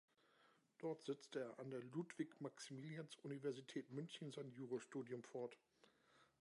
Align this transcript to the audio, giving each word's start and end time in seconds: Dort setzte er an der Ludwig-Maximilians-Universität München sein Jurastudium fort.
Dort 0.79 1.03
setzte 1.03 1.41
er 1.41 1.59
an 1.59 1.69
der 1.69 1.83
Ludwig-Maximilians-Universität 1.83 3.91
München 3.91 4.31
sein 4.31 4.49
Jurastudium 4.49 5.23
fort. 5.23 5.55